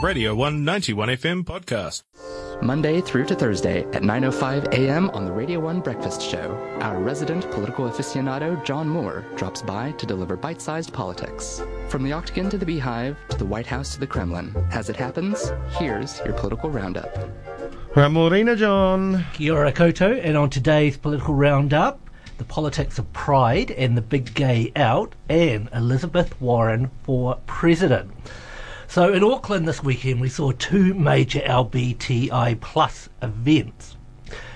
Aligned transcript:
Radio 0.00 0.32
191 0.32 1.08
FM 1.08 1.44
podcast. 1.44 2.04
Monday 2.62 3.00
through 3.00 3.24
to 3.26 3.34
Thursday 3.34 3.82
at 3.92 4.02
9.05 4.02 4.72
a.m. 4.72 5.10
on 5.10 5.24
the 5.24 5.32
Radio 5.32 5.58
1 5.58 5.80
Breakfast 5.80 6.22
Show, 6.22 6.56
our 6.80 7.00
resident 7.00 7.50
political 7.50 7.88
aficionado 7.88 8.64
John 8.64 8.88
Moore 8.88 9.24
drops 9.34 9.60
by 9.60 9.90
to 9.92 10.06
deliver 10.06 10.36
bite-sized 10.36 10.92
politics. 10.92 11.62
From 11.88 12.04
the 12.04 12.12
Octagon 12.12 12.48
to 12.50 12.58
the 12.58 12.64
Beehive, 12.64 13.16
to 13.30 13.36
the 13.36 13.44
White 13.44 13.66
House 13.66 13.94
to 13.94 14.00
the 14.00 14.06
Kremlin. 14.06 14.54
As 14.70 14.88
it 14.88 14.94
happens, 14.94 15.52
here's 15.70 16.20
your 16.20 16.34
political 16.34 16.70
roundup. 16.70 17.12
Ramorina 17.94 18.56
John. 18.56 19.26
Kia 19.32 19.52
ora 19.52 19.72
koutou, 19.72 20.20
and 20.24 20.36
on 20.36 20.48
today's 20.48 20.96
political 20.96 21.34
roundup, 21.34 22.00
the 22.38 22.44
politics 22.44 23.00
of 23.00 23.12
pride 23.12 23.72
and 23.72 23.96
the 23.96 24.02
big 24.02 24.32
gay 24.34 24.70
out, 24.76 25.14
and 25.28 25.68
Elizabeth 25.72 26.40
Warren 26.40 26.88
for 27.02 27.36
president. 27.46 28.12
So 28.90 29.12
in 29.12 29.22
Auckland 29.22 29.68
this 29.68 29.84
weekend, 29.84 30.18
we 30.18 30.30
saw 30.30 30.50
two 30.52 30.94
major 30.94 31.40
LBTI 31.40 32.58
plus 32.58 33.10
events. 33.20 33.98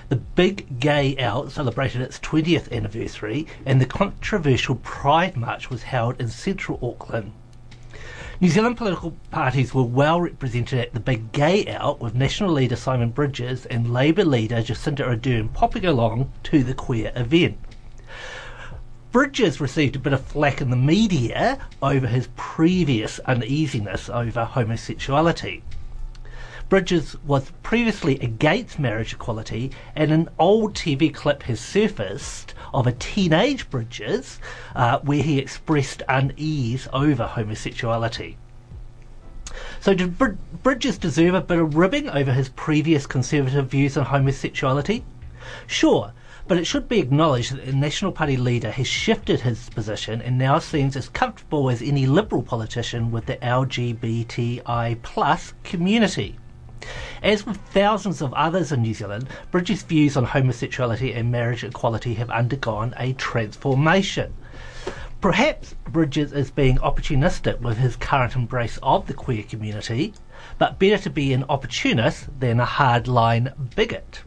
The 0.09 0.15
Big 0.15 0.79
Gay 0.79 1.15
Out 1.19 1.51
celebrated 1.51 2.01
its 2.01 2.17
20th 2.17 2.71
anniversary, 2.71 3.45
and 3.63 3.79
the 3.79 3.85
controversial 3.85 4.77
Pride 4.77 5.37
March 5.37 5.69
was 5.69 5.83
held 5.83 6.19
in 6.19 6.29
central 6.29 6.79
Auckland. 6.81 7.31
New 8.41 8.49
Zealand 8.49 8.75
political 8.75 9.13
parties 9.29 9.71
were 9.71 9.83
well 9.83 10.19
represented 10.19 10.79
at 10.79 10.95
the 10.95 10.99
Big 10.99 11.31
Gay 11.31 11.67
Out, 11.67 12.01
with 12.01 12.15
National 12.15 12.51
leader 12.51 12.75
Simon 12.75 13.11
Bridges 13.11 13.67
and 13.67 13.93
Labour 13.93 14.25
leader 14.25 14.63
Jacinda 14.63 15.05
Ardern 15.05 15.53
popping 15.53 15.85
along 15.85 16.31
to 16.41 16.63
the 16.63 16.73
queer 16.73 17.11
event. 17.15 17.59
Bridges 19.13 19.61
received 19.61 19.95
a 19.95 19.99
bit 19.99 20.11
of 20.13 20.25
flack 20.25 20.59
in 20.59 20.71
the 20.71 20.75
media 20.75 21.59
over 21.83 22.07
his 22.07 22.29
previous 22.35 23.19
uneasiness 23.19 24.09
over 24.09 24.43
homosexuality. 24.43 25.61
Bridges 26.67 27.15
was 27.23 27.51
previously 27.61 28.17
against 28.21 28.79
marriage 28.79 29.13
equality, 29.13 29.69
and 29.95 30.11
an 30.11 30.29
old 30.39 30.73
TV 30.73 31.13
clip 31.13 31.43
has 31.43 31.59
surfaced 31.59 32.55
of 32.73 32.87
a 32.87 32.91
teenage 32.91 33.69
Bridges 33.69 34.39
uh, 34.75 34.97
where 35.01 35.21
he 35.21 35.37
expressed 35.37 36.01
unease 36.09 36.87
over 36.91 37.27
homosexuality. 37.27 38.37
So, 39.79 39.93
did 39.93 40.17
Brid- 40.17 40.39
Bridges 40.63 40.97
deserve 40.97 41.35
a 41.35 41.41
bit 41.41 41.59
of 41.59 41.75
ribbing 41.75 42.09
over 42.09 42.33
his 42.33 42.49
previous 42.49 43.05
conservative 43.05 43.67
views 43.67 43.95
on 43.95 44.05
homosexuality? 44.05 45.03
Sure, 45.67 46.13
but 46.47 46.57
it 46.57 46.65
should 46.65 46.89
be 46.89 46.99
acknowledged 46.99 47.53
that 47.53 47.65
the 47.65 47.73
National 47.73 48.11
Party 48.11 48.35
leader 48.35 48.71
has 48.71 48.87
shifted 48.87 49.41
his 49.41 49.69
position 49.69 50.21
and 50.21 50.37
now 50.37 50.59
seems 50.59 50.95
as 50.95 51.09
comfortable 51.09 51.69
as 51.69 51.81
any 51.81 52.05
Liberal 52.05 52.43
politician 52.43 53.11
with 53.11 53.25
the 53.25 53.37
LGBTI 53.37 55.01
plus 55.01 55.53
community. 55.63 56.37
As 57.21 57.45
with 57.45 57.57
thousands 57.71 58.21
of 58.21 58.33
others 58.33 58.73
in 58.73 58.81
New 58.81 58.93
Zealand, 58.93 59.29
Bridges' 59.51 59.83
views 59.83 60.17
on 60.17 60.25
homosexuality 60.25 61.13
and 61.13 61.31
marriage 61.31 61.63
equality 61.63 62.15
have 62.15 62.29
undergone 62.29 62.93
a 62.97 63.13
transformation. 63.13 64.33
Perhaps 65.21 65.75
Bridges 65.89 66.33
is 66.33 66.51
being 66.51 66.75
opportunistic 66.79 67.61
with 67.61 67.77
his 67.77 67.95
current 67.95 68.35
embrace 68.35 68.77
of 68.83 69.07
the 69.07 69.13
queer 69.13 69.43
community, 69.43 70.13
but 70.57 70.77
better 70.77 70.97
to 70.97 71.09
be 71.09 71.31
an 71.31 71.45
opportunist 71.47 72.27
than 72.41 72.59
a 72.59 72.65
hardline 72.65 73.53
bigot. 73.73 74.23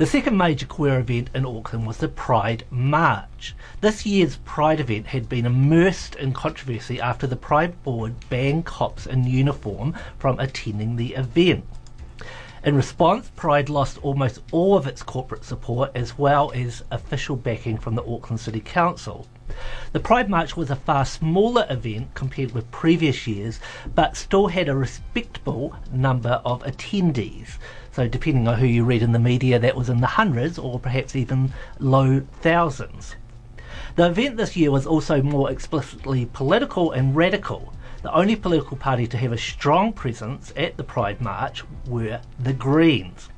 The 0.00 0.06
second 0.06 0.38
major 0.38 0.64
queer 0.64 0.98
event 0.98 1.28
in 1.34 1.44
Auckland 1.44 1.86
was 1.86 1.98
the 1.98 2.08
Pride 2.08 2.64
March. 2.70 3.54
This 3.82 4.06
year's 4.06 4.38
Pride 4.46 4.80
event 4.80 5.08
had 5.08 5.28
been 5.28 5.44
immersed 5.44 6.14
in 6.14 6.32
controversy 6.32 6.98
after 6.98 7.26
the 7.26 7.36
Pride 7.36 7.82
Board 7.82 8.14
banned 8.30 8.64
cops 8.64 9.04
in 9.04 9.24
uniform 9.24 9.94
from 10.18 10.40
attending 10.40 10.96
the 10.96 11.16
event. 11.16 11.66
In 12.64 12.76
response, 12.76 13.30
Pride 13.36 13.68
lost 13.68 13.98
almost 14.02 14.38
all 14.52 14.74
of 14.74 14.86
its 14.86 15.02
corporate 15.02 15.44
support 15.44 15.90
as 15.94 16.16
well 16.16 16.50
as 16.52 16.82
official 16.90 17.36
backing 17.36 17.76
from 17.76 17.94
the 17.94 18.06
Auckland 18.06 18.40
City 18.40 18.60
Council. 18.60 19.26
The 19.92 20.00
Pride 20.00 20.30
March 20.30 20.56
was 20.56 20.70
a 20.70 20.76
far 20.76 21.04
smaller 21.04 21.66
event 21.68 22.14
compared 22.14 22.52
with 22.52 22.70
previous 22.70 23.26
years, 23.26 23.60
but 23.94 24.16
still 24.16 24.46
had 24.46 24.70
a 24.70 24.74
respectable 24.74 25.76
number 25.92 26.40
of 26.42 26.62
attendees. 26.62 27.58
So, 27.92 28.06
depending 28.06 28.46
on 28.46 28.58
who 28.58 28.66
you 28.66 28.84
read 28.84 29.02
in 29.02 29.12
the 29.12 29.18
media, 29.18 29.58
that 29.58 29.74
was 29.74 29.88
in 29.88 30.00
the 30.00 30.06
hundreds 30.06 30.58
or 30.58 30.78
perhaps 30.78 31.16
even 31.16 31.52
low 31.80 32.20
thousands. 32.40 33.16
The 33.96 34.06
event 34.06 34.36
this 34.36 34.56
year 34.56 34.70
was 34.70 34.86
also 34.86 35.20
more 35.20 35.50
explicitly 35.50 36.26
political 36.26 36.92
and 36.92 37.16
radical. 37.16 37.74
The 38.02 38.14
only 38.14 38.36
political 38.36 38.76
party 38.76 39.06
to 39.08 39.16
have 39.16 39.32
a 39.32 39.38
strong 39.38 39.92
presence 39.92 40.52
at 40.56 40.76
the 40.76 40.84
Pride 40.84 41.20
March 41.20 41.64
were 41.86 42.20
the 42.38 42.52
Greens. 42.52 43.28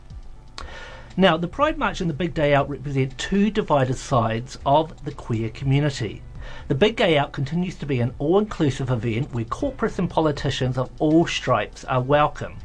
Now, 1.16 1.36
the 1.36 1.48
Pride 1.48 1.78
March 1.78 2.00
and 2.00 2.08
the 2.08 2.14
Big 2.14 2.34
Gay 2.34 2.54
Out 2.54 2.68
represent 2.68 3.16
two 3.18 3.50
divided 3.50 3.96
sides 3.96 4.58
of 4.66 5.04
the 5.04 5.12
queer 5.12 5.48
community. 5.48 6.22
The 6.68 6.74
Big 6.74 6.96
Gay 6.96 7.16
Out 7.16 7.32
continues 7.32 7.76
to 7.76 7.86
be 7.86 8.00
an 8.00 8.14
all 8.18 8.38
inclusive 8.38 8.90
event 8.90 9.32
where 9.32 9.44
corporates 9.44 9.98
and 9.98 10.10
politicians 10.10 10.76
of 10.76 10.90
all 10.98 11.26
stripes 11.26 11.84
are 11.84 12.02
welcome. 12.02 12.56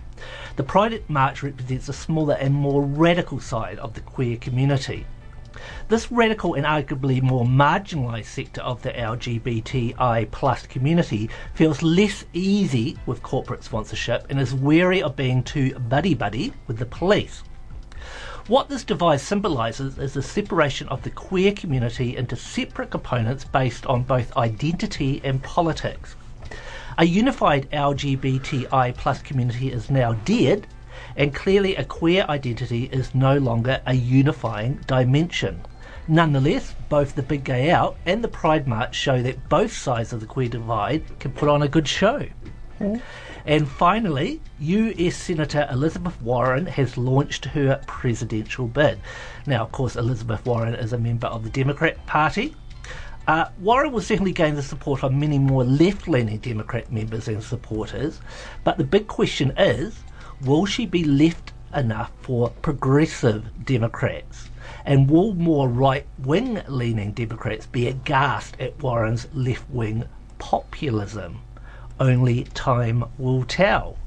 The 0.56 0.64
Pride 0.64 1.04
March 1.08 1.44
represents 1.44 1.90
a 1.90 1.94
smaller 1.94 2.36
and 2.36 2.54
more 2.54 2.82
radical 2.82 3.40
side 3.40 3.80
of 3.80 3.94
the 3.94 4.02
queer 4.02 4.38
community. 4.38 5.06
This 5.88 6.12
radical 6.12 6.54
and 6.54 6.66
arguably 6.66 7.22
more 7.22 7.46
marginalised 7.46 8.26
sector 8.26 8.62
of 8.62 8.82
the 8.82 8.92
LGBTI 8.92 10.30
plus 10.30 10.68
community 10.68 11.30
feels 11.54 11.82
less 11.82 12.26
easy 12.34 12.98
with 13.06 13.24
corporate 13.24 13.64
sponsorship 13.64 14.28
and 14.30 14.40
is 14.40 14.54
wary 14.54 15.02
of 15.02 15.16
being 15.16 15.44
too 15.44 15.74
buddy 15.80 16.14
buddy 16.14 16.54
with 16.68 16.78
the 16.78 16.86
police. 16.86 17.44
What 18.48 18.70
this 18.70 18.84
divide 18.84 19.20
symbolises 19.20 19.98
is 19.98 20.14
the 20.14 20.22
separation 20.22 20.88
of 20.90 21.04
the 21.04 21.10
queer 21.10 21.52
community 21.52 22.16
into 22.16 22.36
separate 22.36 22.92
components 22.92 23.44
based 23.44 23.86
on 23.88 24.04
both 24.04 24.38
identity 24.38 25.20
and 25.24 25.44
politics. 25.44 26.16
A 27.00 27.06
unified 27.06 27.70
LGBTI 27.70 28.98
plus 28.98 29.22
community 29.22 29.72
is 29.72 29.92
now 29.92 30.14
dead, 30.26 30.66
and 31.16 31.32
clearly 31.32 31.76
a 31.76 31.86
queer 31.86 32.26
identity 32.28 32.86
is 32.86 33.14
no 33.14 33.38
longer 33.38 33.80
a 33.86 33.94
unifying 33.94 34.80
dimension. 34.88 35.62
Nonetheless, 36.08 36.74
both 36.90 37.14
the 37.14 37.22
Big 37.22 37.44
Gay 37.44 37.70
Out 37.70 37.98
and 38.08 38.24
the 38.24 38.28
Pride 38.28 38.68
March 38.68 38.96
show 38.96 39.22
that 39.22 39.48
both 39.48 39.74
sides 39.74 40.12
of 40.12 40.22
the 40.22 40.26
queer 40.26 40.50
divide 40.50 41.04
can 41.20 41.34
put 41.34 41.50
on 41.50 41.62
a 41.62 41.68
good 41.68 41.88
show. 41.88 42.26
Hmm. 42.80 42.96
And 43.46 43.68
finally, 43.68 44.42
US 44.60 45.16
Senator 45.16 45.68
Elizabeth 45.70 46.20
Warren 46.20 46.66
has 46.66 46.98
launched 46.98 47.46
her 47.46 47.80
presidential 47.86 48.68
bid. 48.68 49.00
Now, 49.46 49.62
of 49.62 49.72
course, 49.72 49.96
Elizabeth 49.96 50.44
Warren 50.48 50.74
is 50.74 50.94
a 50.94 50.98
member 50.98 51.28
of 51.28 51.44
the 51.44 51.52
Democrat 51.52 52.04
Party. 52.08 52.56
Uh, 53.28 53.50
Warren 53.60 53.92
will 53.92 54.02
certainly 54.02 54.32
gain 54.32 54.56
the 54.56 54.64
support 54.64 55.04
of 55.04 55.14
many 55.14 55.38
more 55.38 55.66
left 55.66 56.08
leaning 56.08 56.38
Democrat 56.38 56.90
members 56.90 57.28
and 57.28 57.44
supporters, 57.44 58.22
but 58.64 58.78
the 58.78 58.86
big 58.86 59.08
question 59.08 59.52
is 59.58 60.00
will 60.42 60.66
she 60.66 60.86
be 60.86 61.04
left 61.04 61.52
enough 61.76 62.12
for 62.22 62.50
progressive 62.62 63.44
Democrats? 63.66 64.50
And 64.86 65.10
will 65.10 65.34
more 65.34 65.68
right 65.68 66.06
wing 66.20 66.62
leaning 66.70 67.12
Democrats 67.12 67.66
be 67.66 67.88
aghast 67.88 68.56
at 68.62 68.82
Warren's 68.82 69.28
left 69.34 69.70
wing 69.70 70.06
populism? 70.40 71.42
Only 72.00 72.46
time 72.54 73.04
will 73.18 73.44
tell. 73.44 73.98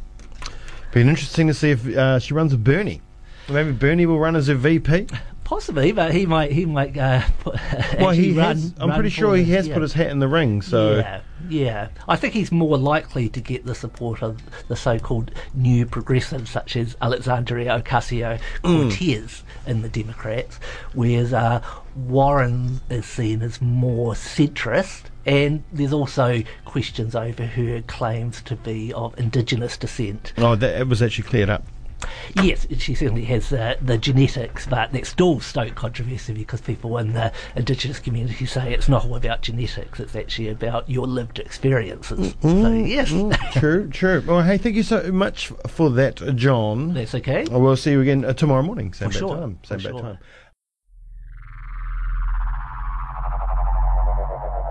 Been 0.93 1.09
interesting 1.09 1.47
to 1.49 1.55
see 1.55 1.71
if 1.73 1.87
uh, 1.87 2.19
she 2.19 2.33
runs 2.33 2.53
with 2.53 2.65
Bernie. 2.65 3.03
Maybe 3.51 3.73
Bernie 3.73 4.07
will 4.07 4.19
run 4.19 4.37
as 4.37 4.49
a 4.49 4.55
VP. 4.55 5.09
Possibly, 5.51 5.91
but 5.91 6.15
he 6.15 6.27
might 6.27 6.53
he 6.53 6.65
might 6.65 6.97
uh, 6.97 7.23
put, 7.41 7.57
Well, 7.99 8.11
he 8.11 8.31
run, 8.35 8.55
has. 8.55 8.73
I'm 8.79 8.91
run 8.91 8.97
pretty 8.97 9.11
sure 9.11 9.35
he 9.35 9.47
has 9.47 9.67
yeah. 9.67 9.75
put 9.75 9.83
his 9.83 9.93
hat 9.93 10.07
in 10.07 10.21
the 10.21 10.29
ring. 10.29 10.63
So 10.63 10.99
Yeah, 10.99 11.21
yeah. 11.49 11.89
I 12.07 12.15
think 12.15 12.35
he's 12.35 12.53
more 12.53 12.79
likely 12.79 13.29
to 13.31 13.41
get 13.41 13.67
the 13.67 13.75
support 13.75 14.23
of 14.23 14.41
the 14.69 14.77
so-called 14.77 15.33
new 15.53 15.87
progressives, 15.87 16.51
such 16.51 16.77
as 16.77 16.97
Alexandria 17.03 17.83
Ocasio 17.83 18.41
Cortez 18.63 19.43
in 19.67 19.83
the 19.83 19.89
Democrats, 19.89 20.61
whereas 20.95 21.33
uh, 21.33 21.61
Warren 21.97 22.81
is 22.89 23.05
seen 23.05 23.43
as 23.43 23.61
more 23.61 24.13
centrist. 24.13 25.03
And 25.27 25.65
there's 25.73 25.93
also 25.93 26.45
questions 26.65 27.17
over 27.17 27.45
her 27.45 27.83
claims 27.89 28.41
to 28.43 28.55
be 28.55 28.93
of 28.93 29.19
indigenous 29.19 29.77
descent. 29.77 30.33
oh, 30.39 30.55
that 30.55 30.81
it 30.81 30.87
was 30.87 31.03
actually 31.03 31.25
cleared 31.25 31.51
up. 31.51 31.65
Yes, 32.35 32.67
she 32.79 32.95
certainly 32.95 33.25
has 33.25 33.53
uh, 33.53 33.77
the 33.81 33.99
genetics, 33.99 34.67
but 34.67 34.93
that's 34.93 35.09
still 35.09 35.41
stoked 35.41 35.75
controversy 35.75 36.33
because 36.33 36.61
people 36.61 36.97
in 36.99 37.13
the 37.13 37.33
indigenous 37.57 37.99
community 37.99 38.47
say 38.47 38.73
it's 38.73 38.89
not 38.89 39.05
all 39.05 39.17
about 39.17 39.43
genetics; 39.43 40.01
it's 40.01 40.17
actually 40.17 40.49
about 40.49 40.89
your 40.89 41.07
lived 41.07 41.39
experiences. 41.39 42.35
So 42.43 42.73
yes, 42.73 43.13
true, 43.53 43.89
true. 43.89 44.23
Well, 44.27 44.43
hey, 44.43 44.59
thank 44.59 44.77
you 44.77 44.83
so 44.83 45.11
much 45.13 45.53
for 45.67 45.91
that, 45.91 46.17
John. 46.37 46.95
that's 46.95 47.15
okay. 47.15 47.45
We'll 47.51 47.77
see 47.77 47.93
you 47.93 48.01
again 48.01 48.25
uh, 48.25 48.33
tomorrow 48.33 48.63
morning. 48.63 48.93
Same 48.93 49.09
For 49.09 49.13
bad 49.15 49.19
sure, 49.19 49.37
time. 49.37 49.59
Same 49.63 49.79
for 49.79 49.85
bad 49.85 49.93
sure. 49.93 50.01
time. 50.01 50.19